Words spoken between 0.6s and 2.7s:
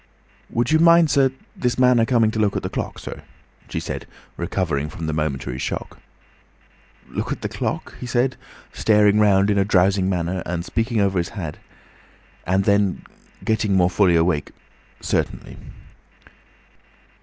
you mind, sir, this man a coming to look at